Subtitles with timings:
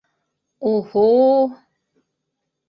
[0.69, 1.29] У-һу-у...